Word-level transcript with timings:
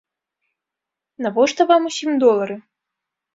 Навошта 1.25 1.61
вам 1.73 1.81
усім 1.91 2.11
долары? 2.25 2.59